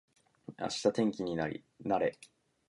[0.57, 1.67] 明日天気になれ